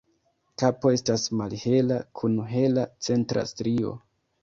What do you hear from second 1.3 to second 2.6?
malhela kun